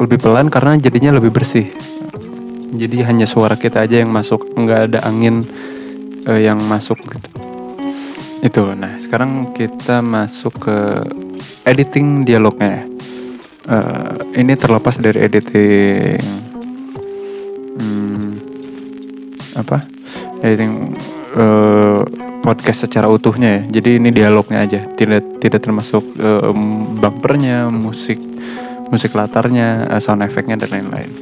Lebih 0.00 0.18
pelan 0.20 0.48
karena 0.48 0.80
jadinya 0.80 1.20
lebih 1.20 1.30
bersih. 1.30 1.68
Jadi 2.74 3.06
hanya 3.06 3.28
suara 3.28 3.54
kita 3.54 3.86
aja 3.86 4.02
yang 4.02 4.10
masuk 4.10 4.56
nggak 4.56 4.80
ada 4.90 4.98
angin 5.06 5.46
uh, 6.26 6.40
yang 6.40 6.58
masuk 6.64 6.98
gitu. 6.98 7.28
Itu. 8.40 8.62
Nah 8.72 8.98
sekarang 8.98 9.52
kita 9.52 10.00
masuk 10.00 10.64
ke 10.64 10.76
editing 11.68 12.24
dialognya 12.24 12.88
uh, 13.68 14.16
ini 14.36 14.52
terlepas 14.56 14.96
dari 15.00 15.20
editing 15.22 16.24
hmm, 17.78 18.30
apa? 19.60 19.78
Editing 20.44 20.72
uh, 21.36 22.02
podcast 22.44 22.84
secara 22.84 23.08
utuhnya 23.08 23.64
ya. 23.64 23.80
Jadi 23.80 23.96
ini 23.96 24.12
dialognya 24.12 24.60
aja, 24.60 24.84
tidak 25.00 25.40
tidak 25.40 25.64
termasuk 25.64 26.04
um, 26.20 27.00
bumpernya, 27.00 27.72
musik 27.72 28.20
musik 28.92 29.16
latarnya, 29.16 29.88
uh, 29.88 30.00
sound 30.04 30.20
efeknya 30.20 30.60
dan 30.60 30.68
lain-lain. 30.68 31.12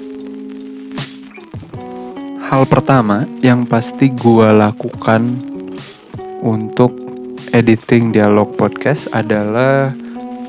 hal 2.52 2.68
pertama 2.68 3.24
yang 3.40 3.64
pasti 3.64 4.12
gue 4.12 4.48
lakukan 4.52 5.40
untuk 6.44 6.92
editing 7.48 8.12
dialog 8.12 8.52
podcast 8.60 9.08
adalah 9.08 9.88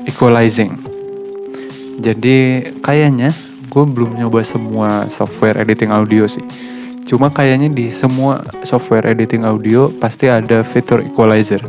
equalizing. 0.04 0.76
Jadi 2.04 2.68
kayaknya 2.84 3.32
gue 3.72 3.84
belum 3.88 4.20
nyoba 4.20 4.44
semua 4.44 5.08
software 5.08 5.64
editing 5.64 5.88
audio 5.88 6.28
sih. 6.28 6.44
Cuma 7.04 7.28
kayaknya 7.28 7.68
di 7.68 7.92
semua 7.92 8.40
software 8.64 9.04
editing 9.04 9.44
audio 9.44 9.92
pasti 10.00 10.28
ada 10.28 10.64
fitur 10.64 11.04
equalizer 11.04 11.60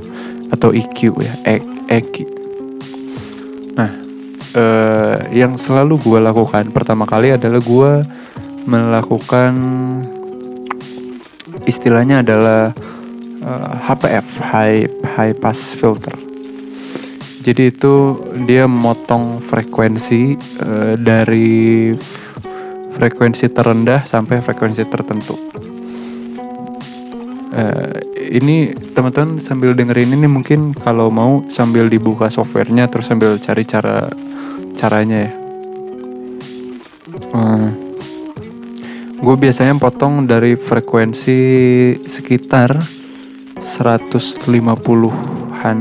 atau 0.50 0.72
EQ 0.72 1.20
ya, 1.20 1.34
e 1.44 1.56
EQ. 1.92 2.16
Nah, 3.76 3.92
eh, 4.56 5.18
yang 5.36 5.60
selalu 5.60 6.00
gue 6.00 6.20
lakukan 6.24 6.72
pertama 6.72 7.04
kali 7.04 7.36
adalah 7.36 7.60
gue 7.60 7.92
melakukan 8.66 9.54
istilahnya 11.68 12.24
adalah 12.24 12.72
eh, 13.44 13.74
HPF 13.92 14.28
high 14.40 14.88
high 15.20 15.36
pass 15.36 15.60
filter. 15.76 16.16
Jadi 17.46 17.70
itu 17.70 18.18
dia 18.50 18.66
motong 18.66 19.38
frekuensi 19.38 20.34
uh, 20.66 20.98
dari 20.98 21.94
frekuensi 22.96 23.52
terendah 23.52 24.08
sampai 24.08 24.40
frekuensi 24.40 24.88
tertentu. 24.88 25.36
Uh, 27.56 27.96
ini 28.16 28.76
teman-teman 28.96 29.40
sambil 29.40 29.76
dengerin 29.76 30.16
ini 30.16 30.28
mungkin 30.28 30.76
kalau 30.76 31.08
mau 31.08 31.48
sambil 31.48 31.88
dibuka 31.88 32.28
softwarenya 32.28 32.92
terus 32.92 33.08
sambil 33.08 33.40
cari 33.40 33.64
cara 33.68 34.12
caranya 34.80 35.18
ya. 35.28 35.32
Uh, 37.36 37.68
gue 39.20 39.36
biasanya 39.40 39.76
potong 39.80 40.28
dari 40.28 40.60
frekuensi 40.60 41.40
sekitar 42.08 42.76
150-an 43.56 45.78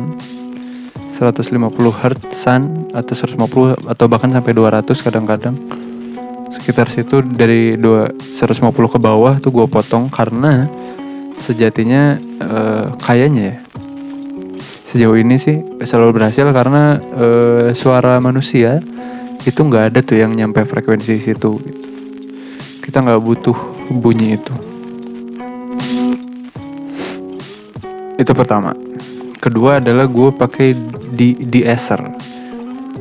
150 1.14 2.02
hertzan 2.02 2.90
atau 2.90 3.14
150 3.14 3.87
atau 3.87 4.06
bahkan 4.11 4.35
sampai 4.35 4.52
200 4.54 4.83
kadang-kadang 4.99 5.54
sekitar 6.53 6.91
situ 6.93 7.23
dari 7.25 7.77
2 7.77 8.19
150 8.41 8.73
ke 8.73 8.99
bawah 9.01 9.39
tuh 9.41 9.53
gue 9.53 9.67
potong 9.69 10.11
karena 10.13 10.69
sejatinya 11.41 12.19
uh, 12.41 12.87
kayaknya 13.03 13.43
ya 13.43 13.57
sejauh 14.95 15.19
ini 15.19 15.35
sih 15.35 15.59
selalu 15.83 16.23
berhasil 16.23 16.47
karena 16.55 17.03
uh, 17.19 17.75
suara 17.75 18.23
manusia 18.23 18.79
itu 19.43 19.61
nggak 19.61 19.85
ada 19.91 20.01
tuh 20.01 20.23
yang 20.23 20.33
nyampe 20.33 20.63
frekuensi 20.65 21.21
situ. 21.21 21.61
Gitu. 21.61 21.89
kita 22.85 23.01
nggak 23.01 23.23
butuh 23.25 23.57
bunyi 23.91 24.37
itu. 24.37 24.55
Itu 28.21 28.33
pertama. 28.37 28.77
Kedua 29.41 29.81
adalah 29.83 30.05
gue 30.05 30.31
pakai 30.31 30.77
di 31.11 31.35
di 31.43 31.65
eser 31.65 32.01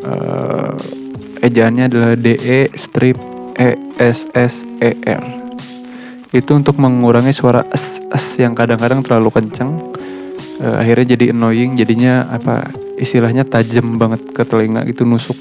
uh, 0.04 0.74
ejaannya 1.44 1.84
adalah 1.92 2.12
de 2.16 2.72
strip 2.76 3.33
e 3.58 3.78
s 4.02 4.26
s 4.34 4.66
e 4.82 4.92
r 5.06 5.24
itu 6.34 6.52
untuk 6.58 6.82
mengurangi 6.82 7.32
suara 7.32 7.62
s 7.70 8.02
s 8.10 8.26
yang 8.42 8.58
kadang-kadang 8.58 9.06
terlalu 9.06 9.30
kencang 9.30 9.94
uh, 10.62 10.76
akhirnya 10.82 11.14
jadi 11.18 11.34
annoying 11.36 11.78
jadinya 11.78 12.26
apa 12.30 12.74
istilahnya 12.98 13.44
tajam 13.44 13.98
banget 13.98 14.22
ke 14.32 14.44
telinga 14.46 14.86
itu 14.86 15.04
nusuk. 15.04 15.36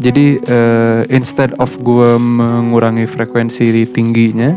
Jadi 0.00 0.40
uh, 0.40 1.04
instead 1.12 1.52
of 1.60 1.68
gue 1.84 2.16
mengurangi 2.16 3.04
frekuensi 3.04 3.84
tingginya 3.92 4.56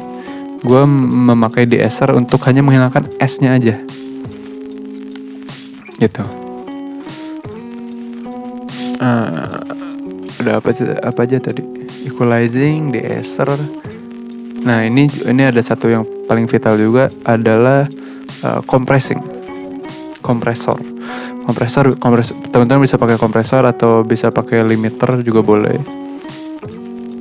gue 0.64 0.84
memakai 0.88 1.68
DSR 1.68 2.16
untuk 2.16 2.40
hanya 2.48 2.64
menghilangkan 2.64 3.12
S-nya 3.20 3.60
aja. 3.60 3.76
Gitu. 6.00 6.24
Uh, 9.04 9.83
ada 10.44 10.60
apa 10.60 10.76
apa 11.00 11.20
aja 11.24 11.40
tadi? 11.40 11.64
Equalizing 12.04 12.92
DSR 12.92 13.56
nah 14.64 14.80
ini 14.80 15.12
ini 15.28 15.44
ada 15.44 15.60
satu 15.60 15.92
yang 15.92 16.08
paling 16.24 16.48
vital 16.48 16.80
juga 16.80 17.12
adalah 17.28 17.88
uh, 18.44 18.60
compressing. 18.64 19.20
Kompresor. 20.24 20.80
Kompresor 21.44 22.00
kompresor 22.00 22.36
teman-teman 22.48 22.88
bisa 22.88 22.96
pakai 22.96 23.20
kompresor 23.20 23.68
atau 23.68 24.08
bisa 24.08 24.32
pakai 24.32 24.64
limiter 24.64 25.20
juga 25.20 25.44
boleh. 25.44 25.80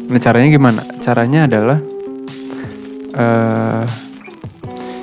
Nah 0.06 0.20
caranya 0.22 0.48
gimana? 0.54 0.82
Caranya 1.02 1.50
adalah 1.50 1.78
uh, 3.18 3.84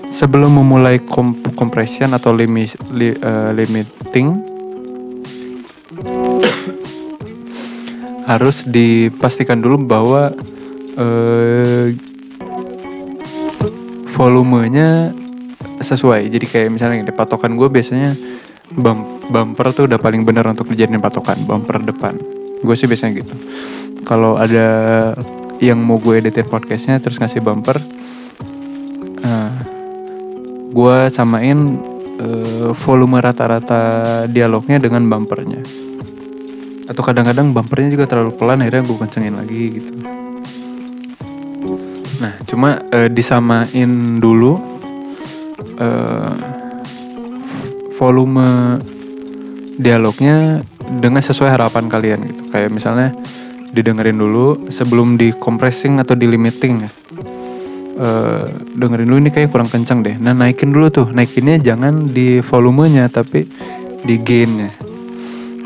sebelum 0.08 0.63
memulai 0.63 1.03
komp 1.03 1.55
compression 1.60 2.15
atau 2.15 2.32
limi, 2.32 2.71
li, 2.95 3.12
uh, 3.19 3.51
limiting 3.51 4.48
harus 8.29 8.61
dipastikan 8.61 9.57
dulu 9.57 9.89
bahwa 9.89 10.29
uh, 10.93 11.89
volumenya 14.13 15.09
sesuai. 15.81 16.29
Jadi 16.29 16.45
kayak 16.45 16.69
misalnya 16.69 17.09
di 17.09 17.13
patokan 17.15 17.57
gue 17.57 17.65
biasanya 17.65 18.13
bump, 18.69 19.25
bumper 19.33 19.73
tuh 19.73 19.89
udah 19.89 19.97
paling 19.97 20.21
benar 20.21 20.45
untuk 20.45 20.69
dijadiin 20.69 21.01
patokan 21.01 21.41
bumper 21.41 21.81
depan. 21.81 22.21
Gue 22.61 22.77
sih 22.77 22.85
biasanya 22.85 23.25
gitu. 23.25 23.33
Kalau 24.05 24.37
ada 24.37 24.67
yang 25.57 25.81
mau 25.81 25.97
gue 25.97 26.21
editin 26.21 26.45
podcastnya 26.45 27.01
terus 27.01 27.17
ngasih 27.17 27.41
bumper, 27.41 27.81
gue 30.69 30.97
samain 31.09 31.57
uh, 32.21 32.71
volume 32.77 33.17
rata-rata 33.17 33.81
dialognya 34.29 34.77
dengan 34.77 35.01
bumpernya 35.09 35.88
atau 36.89 37.02
kadang-kadang 37.06 37.54
bumpernya 37.54 37.93
juga 37.93 38.10
terlalu 38.10 38.34
pelan 38.34 38.65
akhirnya 38.65 38.84
gue 38.84 38.97
kencengin 38.97 39.36
lagi 39.38 39.62
gitu 39.78 39.91
nah 42.19 42.34
cuma 42.49 42.82
uh, 42.91 43.08
disamain 43.08 44.19
dulu 44.19 44.58
uh, 45.80 46.34
volume 47.95 48.75
dialognya 49.80 50.60
dengan 50.99 51.21
sesuai 51.21 51.56
harapan 51.56 51.86
kalian 51.88 52.19
gitu 52.28 52.43
kayak 52.52 52.73
misalnya 52.73 53.15
didengerin 53.69 54.17
dulu 54.17 54.67
sebelum 54.73 55.15
di 55.15 55.30
compressing 55.32 56.02
atau 56.02 56.17
di 56.17 56.25
limiting 56.25 56.84
ya 56.84 56.91
uh, 57.99 58.43
dengerin 58.80 59.08
dulu 59.08 59.19
ini 59.19 59.32
kayak 59.32 59.52
kurang 59.52 59.67
kencang 59.67 60.02
deh. 60.02 60.15
Nah 60.15 60.32
naikin 60.32 60.71
dulu 60.71 60.88
tuh, 60.89 61.08
naikinnya 61.12 61.60
jangan 61.60 62.08
di 62.08 62.39
volumenya 62.39 63.12
tapi 63.12 63.45
di 64.04 64.15
gainnya. 64.23 64.88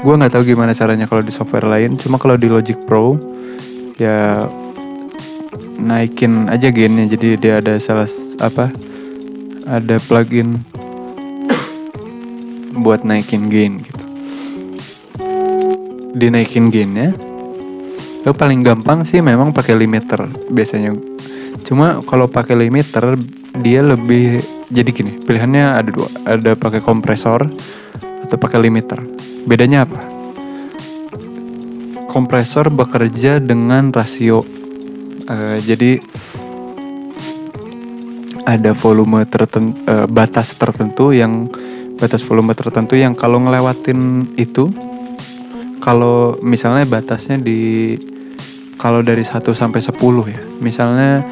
Gue 0.04 0.20
nggak 0.20 0.36
tahu 0.36 0.44
gimana 0.44 0.76
caranya 0.76 1.08
kalau 1.08 1.24
di 1.24 1.32
software 1.32 1.64
lain. 1.64 1.96
Cuma 1.96 2.20
kalau 2.20 2.36
di 2.36 2.52
Logic 2.52 2.76
Pro 2.84 3.16
ya 3.96 4.52
naikin 5.80 6.52
aja 6.52 6.68
gainnya. 6.76 7.08
Jadi 7.08 7.40
dia 7.40 7.64
ada 7.64 7.80
salah 7.80 8.12
apa? 8.44 8.68
Ada 9.64 10.04
plugin 10.04 10.60
buat 12.84 13.08
naikin 13.08 13.48
gain 13.48 13.80
gitu. 13.80 14.04
Dinaikin 16.20 16.68
gainnya. 16.68 17.16
Lo 18.28 18.36
paling 18.36 18.60
gampang 18.60 19.08
sih 19.08 19.24
memang 19.24 19.56
pakai 19.56 19.76
limiter 19.76 20.28
biasanya 20.52 20.96
Cuma 21.64 22.04
kalau 22.04 22.28
pakai 22.28 22.60
limiter 22.60 23.16
dia 23.64 23.80
lebih 23.80 24.44
jadi 24.68 24.90
gini, 24.90 25.22
pilihannya 25.22 25.66
ada 25.80 25.90
dua, 25.94 26.10
ada 26.28 26.52
pakai 26.60 26.82
kompresor 26.82 27.46
atau 28.24 28.38
pakai 28.40 28.60
limiter. 28.64 29.00
Bedanya 29.44 29.84
apa? 29.84 30.00
Kompresor 32.08 32.72
bekerja 32.72 33.44
dengan 33.44 33.92
rasio. 33.92 34.42
Uh, 35.28 35.58
jadi 35.64 36.00
ada 38.44 38.76
volume 38.76 39.24
tertentu, 39.28 39.76
uh, 39.88 40.08
batas 40.08 40.56
tertentu 40.56 41.16
yang 41.16 41.48
batas 42.00 42.24
volume 42.24 42.52
tertentu 42.52 43.00
yang 43.00 43.16
kalau 43.16 43.40
ngelewatin 43.40 44.34
itu 44.36 44.68
kalau 45.80 46.40
misalnya 46.40 46.88
batasnya 46.88 47.40
di 47.40 47.96
kalau 48.80 49.00
dari 49.00 49.24
1 49.24 49.44
sampai 49.56 49.80
10 49.80 49.96
ya. 50.28 50.40
Misalnya 50.60 51.24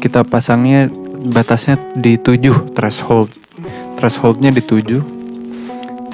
kita 0.00 0.24
pasangnya 0.24 0.88
batasnya 1.32 1.76
di 1.96 2.16
7 2.16 2.72
threshold. 2.76 3.32
Thresholdnya 4.00 4.52
di 4.52 4.60
7. 4.64 5.15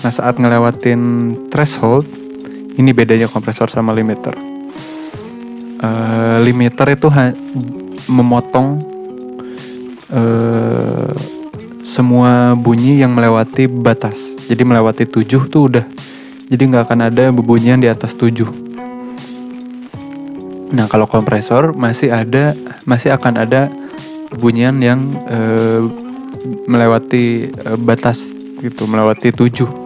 Nah 0.03 0.11
saat 0.11 0.39
ngelewatin 0.39 1.01
threshold, 1.49 2.07
ini 2.75 2.91
bedanya 2.91 3.31
kompresor 3.31 3.71
sama 3.71 3.95
limiter. 3.95 4.35
Uh, 5.83 6.39
limiter 6.43 6.95
itu 6.95 7.11
memotong 8.07 8.79
uh, 10.11 11.15
semua 11.87 12.55
bunyi 12.55 13.03
yang 13.03 13.15
melewati 13.15 13.67
batas. 13.67 14.19
Jadi 14.47 14.63
melewati 14.67 15.07
7 15.07 15.51
tuh 15.51 15.63
udah. 15.71 15.87
Jadi 16.53 16.63
nggak 16.69 16.85
akan 16.91 17.01
ada 17.09 17.33
bebunyian 17.33 17.81
di 17.81 17.89
atas 17.89 18.13
7 18.13 18.63
Nah 20.73 20.89
kalau 20.89 21.05
kompresor 21.05 21.77
masih 21.77 22.13
ada 22.13 22.57
masih 22.89 23.13
akan 23.13 23.41
ada 23.41 23.69
bunyian 24.41 24.81
yang 24.81 25.01
uh, 25.29 25.85
melewati 26.65 27.53
uh, 27.69 27.77
batas 27.77 28.25
gitu 28.65 28.89
melewati 28.89 29.33
7 29.33 29.82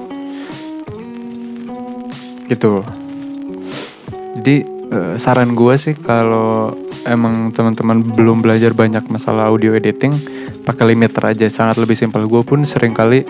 gitu. 2.46 2.82
Jadi 4.40 4.56
uh, 4.92 5.14
saran 5.18 5.54
gue 5.58 5.74
sih 5.78 5.94
kalau 5.98 6.74
emang 7.06 7.50
teman-teman 7.50 8.02
belum 8.02 8.42
belajar 8.42 8.74
banyak 8.74 9.06
masalah 9.10 9.50
audio 9.50 9.74
editing 9.74 10.14
pakai 10.62 10.94
limiter 10.94 11.22
aja. 11.26 11.46
Sangat 11.50 11.78
lebih 11.82 11.98
simpel. 11.98 12.26
Gue 12.26 12.42
pun 12.46 12.62
sering 12.62 12.94
kali 12.94 13.26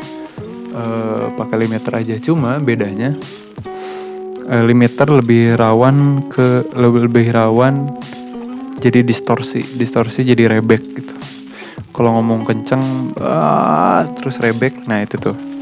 uh, 0.76 1.32
pakai 1.36 1.56
limiter 1.64 1.92
aja. 1.96 2.14
Cuma 2.20 2.60
bedanya 2.60 3.16
uh, 4.48 4.64
limiter 4.64 5.08
lebih 5.08 5.56
rawan 5.56 6.28
ke 6.28 6.68
lebih, 6.76 7.00
lebih 7.08 7.26
rawan 7.32 7.96
jadi 8.80 9.00
distorsi. 9.00 9.64
Distorsi 9.64 10.24
jadi 10.24 10.58
rebek 10.58 10.82
gitu. 10.92 11.14
Kalau 11.96 12.20
ngomong 12.20 12.44
kenceng 12.44 13.16
ah, 13.24 14.04
terus 14.20 14.36
rebek. 14.36 14.84
Nah 14.84 15.00
itu 15.00 15.16
tuh 15.16 15.55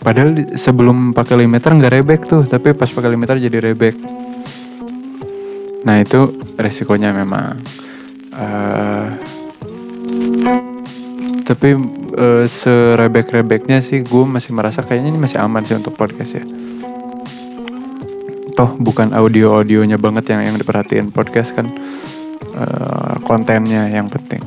padahal 0.00 0.56
sebelum 0.56 1.12
pakai 1.12 1.44
limiter 1.44 1.76
nggak 1.76 1.92
rebek 1.92 2.20
tuh 2.24 2.42
tapi 2.48 2.72
pas 2.72 2.88
pakai 2.88 3.10
limiter 3.12 3.36
jadi 3.36 3.58
rebek. 3.70 3.94
Nah 5.84 5.96
itu 6.00 6.36
resikonya 6.56 7.12
memang. 7.12 7.60
Uh, 8.30 9.08
tapi 11.44 11.74
uh, 12.14 12.46
serebek-rebeknya 12.46 13.82
sih 13.82 14.06
gue 14.06 14.24
masih 14.24 14.54
merasa 14.54 14.86
kayaknya 14.86 15.10
ini 15.10 15.20
masih 15.20 15.38
aman 15.42 15.66
sih 15.66 15.74
untuk 15.74 15.96
podcast 15.98 16.38
ya. 16.38 16.44
Toh 18.54 18.76
bukan 18.78 19.10
audio-audionya 19.16 19.96
banget 19.96 20.30
yang 20.30 20.52
yang 20.52 20.56
diperhatiin 20.60 21.10
podcast 21.10 21.56
kan. 21.56 21.66
Uh, 22.50 23.18
kontennya 23.24 23.88
yang 23.88 24.10
penting. 24.10 24.42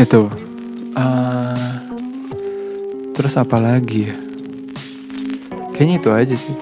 Itu 0.00 0.49
uh, 0.96 1.70
terus 3.14 3.34
apa 3.36 3.60
lagi 3.60 4.10
ya? 4.10 4.16
Kayaknya 5.76 5.94
itu 5.98 6.10
aja 6.12 6.36
sih. 6.36 6.56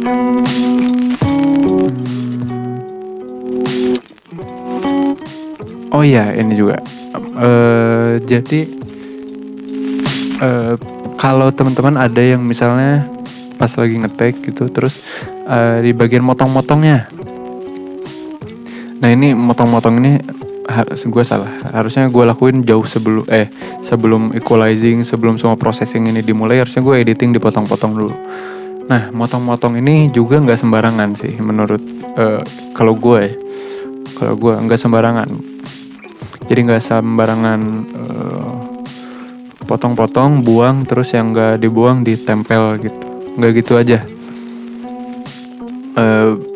Hmm. 0.00 0.70
oh 6.00 6.04
iya 6.06 6.32
ini 6.32 6.56
juga. 6.56 6.80
Uh, 7.36 8.16
jadi 8.24 8.60
uh, 10.40 10.74
kalau 11.20 11.52
teman-teman 11.52 12.00
ada 12.00 12.22
yang 12.24 12.40
misalnya 12.40 13.04
pas 13.60 13.68
lagi 13.76 14.00
ngetek 14.00 14.40
gitu 14.48 14.72
terus 14.72 15.04
uh, 15.44 15.84
di 15.84 15.92
bagian 15.92 16.24
motong-motongnya. 16.24 17.12
Nah 19.00 19.08
ini 19.12 19.36
motong-motong 19.36 20.00
ini 20.00 20.12
harus 20.70 21.02
gue 21.02 21.24
salah. 21.26 21.50
Harusnya 21.74 22.06
gue 22.06 22.24
lakuin 22.24 22.62
jauh 22.62 22.86
sebelum 22.86 23.26
eh 23.26 23.50
sebelum 23.82 24.30
equalizing 24.38 25.02
sebelum 25.02 25.36
semua 25.36 25.58
processing 25.58 26.06
ini 26.06 26.22
dimulai 26.22 26.62
harusnya 26.62 26.80
gue 26.80 26.94
editing 27.02 27.34
dipotong-potong 27.34 27.92
dulu. 27.92 28.14
Nah 28.86 29.10
motong-motong 29.10 29.78
ini 29.78 30.10
juga 30.14 30.38
nggak 30.38 30.58
sembarangan 30.58 31.10
sih 31.18 31.34
menurut 31.38 31.82
uh, 32.16 32.42
kalau 32.74 32.94
gue 32.94 33.20
ya. 33.26 33.32
kalau 34.18 34.34
gue 34.36 34.52
nggak 34.52 34.80
sembarangan. 34.80 35.28
Jadi 36.50 36.60
nggak 36.66 36.82
sembarangan 36.82 37.60
uh, 37.94 38.54
potong-potong 39.64 40.42
buang 40.42 40.82
terus 40.82 41.14
yang 41.14 41.30
nggak 41.30 41.62
dibuang 41.62 42.02
ditempel 42.02 42.82
gitu. 42.82 43.06
Nggak 43.38 43.52
gitu 43.62 43.72
aja. 43.78 43.98
Uh, 45.94 46.49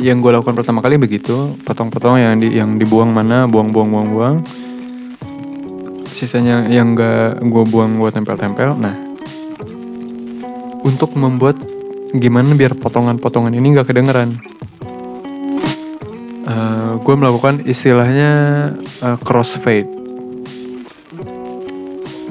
yang 0.00 0.24
gue 0.24 0.32
lakukan 0.32 0.56
pertama 0.56 0.80
kali 0.80 0.96
begitu 0.96 1.60
potong-potong 1.60 2.16
yang 2.16 2.40
di 2.40 2.56
yang 2.56 2.80
dibuang 2.80 3.12
mana 3.12 3.44
buang-buang 3.44 3.92
buang-buang 3.92 4.36
sisanya 6.08 6.68
yang 6.72 6.96
nggak 6.96 7.40
gue 7.44 7.64
buang 7.68 7.96
gue 7.96 8.10
tempel-tempel. 8.12 8.76
Nah 8.76 8.96
untuk 10.80 11.12
membuat 11.16 11.60
gimana 12.16 12.56
biar 12.56 12.76
potongan-potongan 12.76 13.52
ini 13.52 13.76
nggak 13.76 13.88
kedengeran? 13.88 14.40
Uh, 16.44 16.52
eh, 16.52 16.90
gue 17.00 17.14
melakukan 17.14 17.62
istilahnya 17.68 18.30
uh, 19.04 19.16
crossfade. 19.20 19.88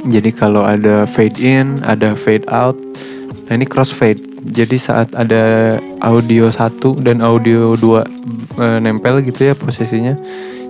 Jadi 0.10 0.34
kalau 0.34 0.66
ada 0.66 1.06
fade 1.06 1.38
in, 1.38 1.86
ada 1.86 2.18
fade 2.18 2.50
out. 2.50 2.89
Nah 3.50 3.58
ini 3.58 3.66
crossfade. 3.66 4.22
Jadi 4.46 4.78
saat 4.78 5.10
ada 5.18 5.76
audio 6.06 6.54
satu 6.54 6.94
dan 7.02 7.26
audio 7.26 7.74
dua 7.74 8.06
e, 8.56 8.66
nempel 8.78 9.26
gitu 9.26 9.50
ya 9.50 9.58
posisinya. 9.58 10.14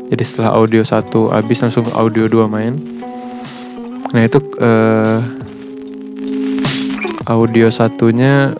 Jadi 0.07 0.23
setelah 0.23 0.55
audio 0.55 0.81
satu 0.87 1.27
habis 1.27 1.59
langsung 1.59 1.85
audio 1.91 2.31
dua 2.31 2.47
main. 2.47 2.79
Nah 4.15 4.23
itu 4.23 4.39
e, 4.63 4.71
audio 7.27 7.67
satunya 7.67 8.55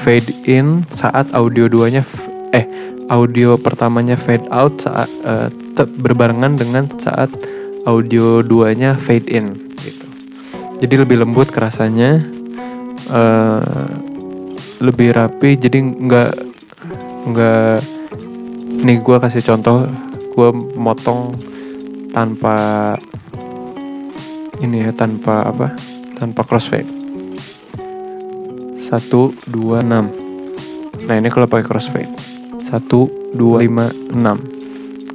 fade 0.00 0.32
in 0.48 0.88
saat 0.96 1.30
audio 1.36 1.68
duanya 1.68 2.02
eh 2.50 2.66
audio 3.06 3.54
pertamanya 3.60 4.16
fade 4.16 4.48
out 4.48 4.82
saat 4.82 5.12
e, 5.20 5.52
berbarengan 6.00 6.56
dengan 6.56 6.88
saat 6.96 7.28
audio 7.84 8.40
duanya 8.40 8.96
fade 8.96 9.28
in 9.28 9.70
gitu. 9.78 10.06
Jadi 10.82 10.94
lebih 11.06 11.22
lembut 11.22 11.54
kerasanya, 11.54 12.18
uh, 13.12 13.92
lebih 14.80 15.12
rapi. 15.12 15.60
Jadi 15.60 15.78
nggak 15.78 16.32
nggak. 17.28 17.78
Nih 18.82 18.98
gue 18.98 19.16
kasih 19.20 19.44
contoh, 19.44 19.86
gue 20.32 20.48
motong 20.74 21.36
tanpa 22.10 22.56
ini 24.64 24.88
ya 24.88 24.90
tanpa 24.90 25.46
apa? 25.46 25.76
Tanpa 26.16 26.42
crossfade. 26.42 26.88
Satu 28.80 29.36
dua 29.46 29.84
enam. 29.84 30.10
Nah 31.06 31.14
ini 31.14 31.28
kalau 31.30 31.46
pakai 31.46 31.68
crossfade. 31.68 32.10
Satu 32.66 33.06
dua 33.36 33.62
lima 33.62 33.92
enam. 34.10 34.40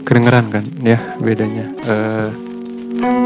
Kedengeran 0.08 0.48
kan 0.48 0.64
ya 0.86 1.18
bedanya. 1.20 1.68
Uh, 1.84 2.30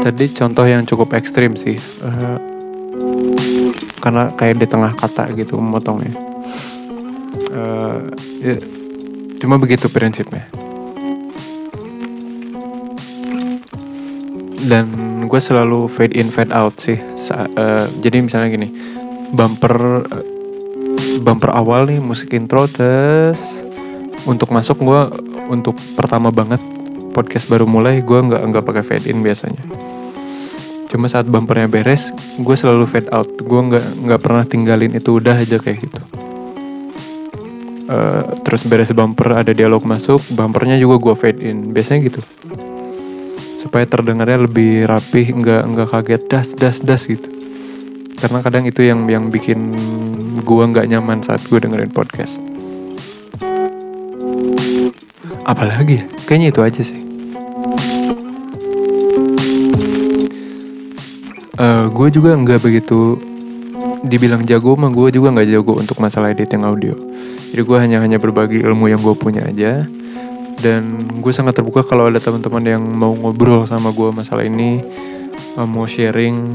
Tadi 0.02 0.26
contoh 0.34 0.66
yang 0.68 0.84
cukup 0.84 1.16
ekstrim 1.16 1.56
sih, 1.56 1.78
uh, 2.04 2.36
karena 4.02 4.34
kayak 4.34 4.58
di 4.58 4.66
tengah 4.66 4.92
kata 4.98 5.30
gitu 5.38 5.56
memotongnya. 5.62 6.10
Uh, 7.54 8.10
ya, 8.42 8.58
cuma 9.38 9.62
begitu 9.62 9.86
prinsipnya. 9.86 10.50
Dan 14.62 14.86
gue 15.30 15.40
selalu 15.40 15.86
fade 15.86 16.18
in 16.18 16.34
fade 16.34 16.50
out 16.50 16.74
sih. 16.82 16.98
Sa 17.22 17.46
uh, 17.46 17.86
jadi 18.02 18.18
misalnya 18.18 18.50
gini, 18.50 18.68
bumper 19.30 19.74
uh, 20.10 20.26
bumper 21.22 21.54
awal 21.54 21.86
nih 21.86 22.02
musik 22.02 22.34
intro 22.34 22.66
terus 22.66 23.40
untuk 24.26 24.50
masuk 24.50 24.78
gue 24.82 25.02
untuk 25.50 25.78
pertama 25.94 26.28
banget 26.28 26.60
podcast 27.12 27.48
baru 27.48 27.64
mulai 27.68 28.00
gue 28.00 28.18
nggak 28.18 28.42
nggak 28.42 28.64
pakai 28.64 28.84
fade 28.84 29.06
in 29.08 29.24
biasanya 29.24 29.62
cuma 30.92 31.08
saat 31.08 31.24
bumpernya 31.24 31.72
beres 31.72 32.12
gue 32.36 32.56
selalu 32.56 32.84
fade 32.84 33.08
out. 33.08 33.32
Gue 33.40 33.60
nggak 33.72 34.04
nggak 34.04 34.20
pernah 34.20 34.44
tinggalin 34.44 34.92
itu 34.92 35.16
udah 35.16 35.40
aja 35.40 35.56
kayak 35.56 35.88
gitu. 35.88 36.00
Uh, 37.88 38.36
terus 38.44 38.68
beres 38.68 38.92
bumper 38.92 39.32
ada 39.32 39.56
dialog 39.56 39.80
masuk 39.88 40.20
bumpernya 40.36 40.76
juga 40.76 41.00
gue 41.00 41.14
fade 41.16 41.40
in. 41.48 41.72
Biasanya 41.72 42.12
gitu. 42.12 42.20
Supaya 43.64 43.88
terdengarnya 43.88 44.44
lebih 44.44 44.84
rapih 44.84 45.32
nggak 45.32 45.62
nggak 45.72 45.88
kaget 45.88 46.22
das 46.28 46.48
das 46.52 46.76
das 46.84 47.08
gitu. 47.08 47.32
Karena 48.20 48.44
kadang 48.44 48.68
itu 48.68 48.84
yang 48.84 49.08
yang 49.08 49.32
bikin 49.32 49.72
gue 50.44 50.64
nggak 50.68 50.92
nyaman 50.92 51.24
saat 51.24 51.40
gue 51.48 51.56
dengerin 51.56 51.88
podcast. 51.88 52.36
Apalagi 55.48 56.04
ya? 56.04 56.04
Kayaknya 56.28 56.48
itu 56.52 56.60
aja 56.62 56.82
sih 56.84 57.11
uh, 61.58 61.88
gue 61.92 62.08
juga 62.12 62.32
nggak 62.36 62.60
begitu 62.62 63.20
dibilang 64.02 64.42
jago 64.46 64.74
mah 64.74 64.90
gue 64.90 65.14
juga 65.14 65.30
nggak 65.34 65.48
jago 65.50 65.72
untuk 65.78 65.98
masalah 65.98 66.30
editing 66.32 66.62
audio. 66.62 66.94
Jadi 67.52 67.62
gue 67.62 67.78
hanya 67.78 67.98
hanya 68.00 68.18
berbagi 68.18 68.62
ilmu 68.62 68.88
yang 68.88 69.00
gue 69.02 69.14
punya 69.14 69.44
aja. 69.46 69.84
Dan 70.62 70.98
gue 71.18 71.32
sangat 71.34 71.58
terbuka 71.58 71.82
kalau 71.82 72.06
ada 72.06 72.22
teman-teman 72.22 72.62
yang 72.62 72.82
mau 72.82 73.10
ngobrol 73.18 73.66
sama 73.66 73.90
gue 73.90 74.08
masalah 74.14 74.46
ini 74.46 74.78
uh, 75.58 75.66
mau 75.66 75.90
sharing 75.90 76.54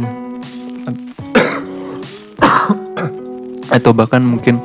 atau 3.75 3.91
bahkan 3.91 4.23
mungkin 4.23 4.63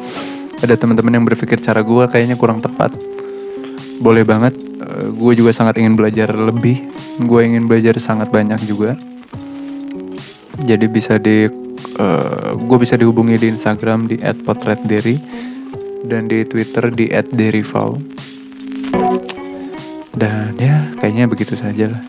ada 0.62 0.78
teman-teman 0.78 1.18
yang 1.18 1.26
berpikir 1.26 1.58
cara 1.58 1.82
gue 1.82 2.06
kayaknya 2.06 2.38
kurang 2.38 2.62
tepat. 2.62 2.94
Boleh 3.98 4.22
banget 4.22 4.54
uh, 4.78 5.10
gue 5.10 5.32
juga 5.34 5.50
sangat 5.50 5.82
ingin 5.82 5.98
belajar 5.98 6.30
lebih. 6.30 6.86
Gue 7.18 7.46
ingin 7.46 7.66
belajar 7.66 7.98
sangat 7.98 8.30
banyak 8.30 8.62
juga 8.62 8.94
jadi 10.62 10.86
bisa 10.86 11.18
di 11.18 11.50
uh, 11.98 12.54
gue 12.56 12.78
bisa 12.78 12.94
dihubungi 12.94 13.36
di 13.38 13.50
Instagram 13.50 14.06
di 14.06 14.16
@potretderi 14.18 15.16
dan 16.06 16.26
di 16.30 16.46
Twitter 16.46 16.90
di 16.90 17.10
@derivau. 17.10 17.98
Dan 20.12 20.54
ya 20.60 20.92
kayaknya 21.00 21.26
begitu 21.26 21.58
saja 21.58 21.90
lah. 21.90 22.02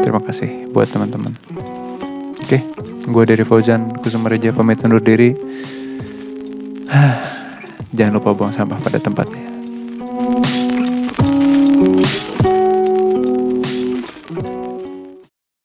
Terima 0.00 0.24
kasih 0.24 0.72
buat 0.72 0.88
teman-teman. 0.88 1.36
Oke, 2.40 2.64
gue 3.04 3.24
dari 3.28 3.44
Fauzan 3.44 3.92
Kusumareja 4.00 4.56
pamit 4.56 4.80
undur 4.80 5.04
diri. 5.04 5.36
Jangan 7.92 8.16
lupa 8.16 8.32
buang 8.32 8.54
sampah 8.54 8.80
pada 8.80 8.96
tempatnya. 8.96 9.44